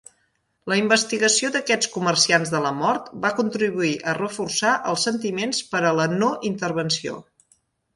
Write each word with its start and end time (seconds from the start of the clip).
La 0.71 0.77
investigació 0.79 1.51
d'aquests 1.55 1.91
"comerciants 1.97 2.53
de 2.55 2.63
la 2.65 2.73
mort" 2.79 3.13
va 3.27 3.33
contribuir 3.43 3.95
a 4.15 4.19
reforçar 4.23 4.75
els 4.95 5.09
sentiments 5.11 5.65
per 5.77 5.87
a 5.87 5.97
la 6.03 6.13
no 6.19 6.37
intervenció. 6.55 7.25